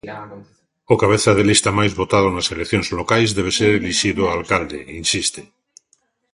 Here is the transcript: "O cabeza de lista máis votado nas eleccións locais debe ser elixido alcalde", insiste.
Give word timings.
"O 0.93 0.95
cabeza 1.03 1.31
de 1.37 1.43
lista 1.49 1.69
máis 1.79 1.93
votado 2.01 2.27
nas 2.31 2.51
eleccións 2.55 2.87
locais 2.99 3.29
debe 3.37 3.51
ser 3.59 3.69
elixido 3.75 4.21
alcalde", 4.37 4.79
insiste. 5.01 5.41